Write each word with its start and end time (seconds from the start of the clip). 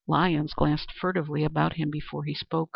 Lyons 0.07 0.55
glanced 0.55 0.91
furtively 0.91 1.43
about 1.43 1.73
him 1.73 1.91
before 1.91 2.23
he 2.23 2.33
spoke. 2.33 2.69